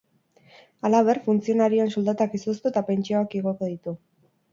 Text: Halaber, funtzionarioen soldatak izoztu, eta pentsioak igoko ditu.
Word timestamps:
Halaber, 0.87 1.19
funtzionarioen 1.27 1.91
soldatak 1.99 2.33
izoztu, 2.39 2.71
eta 2.73 2.83
pentsioak 2.87 3.37
igoko 3.41 3.69
ditu. 3.75 3.95